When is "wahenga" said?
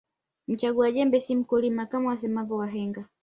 2.57-3.05